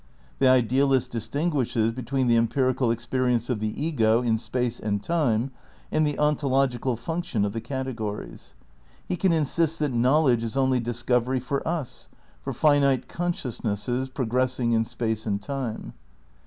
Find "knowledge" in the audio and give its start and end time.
9.93-10.43